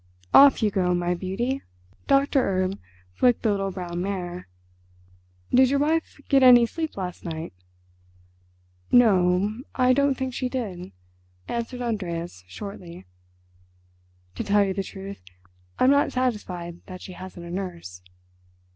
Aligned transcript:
"Off 0.33 0.63
you 0.63 0.71
go, 0.71 0.95
my 0.95 1.13
beauty." 1.13 1.61
Doctor 2.07 2.41
Erb 2.63 2.79
flicked 3.13 3.43
the 3.43 3.51
little 3.51 3.69
brown 3.69 4.01
mare. 4.01 4.47
"Did 5.53 5.69
your 5.69 5.77
wife 5.77 6.19
get 6.27 6.41
any 6.41 6.65
sleep 6.65 6.97
last 6.97 7.23
night?" 7.23 7.53
"No; 8.91 9.59
I 9.75 9.93
don't 9.93 10.15
think 10.15 10.33
she 10.33 10.49
did," 10.49 10.91
answered 11.47 11.83
Andreas 11.83 12.43
shortly. 12.47 13.05
"To 14.33 14.43
tell 14.43 14.63
you 14.65 14.73
the 14.73 14.81
truth, 14.81 15.21
I'm 15.77 15.91
not 15.91 16.11
satisfied 16.11 16.81
that 16.87 17.01
she 17.03 17.11
hasn't 17.13 17.45
a 17.45 17.51
nurse." 17.51 18.01